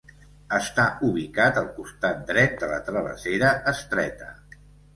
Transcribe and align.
Està 0.59 0.85
ubicat 1.09 1.59
al 1.61 1.67
costat 1.75 2.25
dret 2.31 2.57
de 2.65 2.73
la 2.73 2.81
travessera 2.89 3.55
Estreta. 3.77 4.35